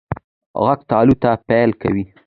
غوږ 0.63 0.79
تالو 0.89 1.15
ته 1.21 1.29
پایل 1.47 1.71
کوي. 1.81 2.03